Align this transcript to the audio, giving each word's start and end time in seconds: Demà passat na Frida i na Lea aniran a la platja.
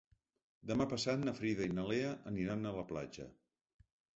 Demà 0.71 0.87
passat 0.93 1.27
na 1.27 1.35
Frida 1.41 1.67
i 1.73 1.77
na 1.81 1.85
Lea 1.91 2.15
aniran 2.35 2.65
a 2.71 2.75
la 2.81 2.89
platja. 2.93 3.29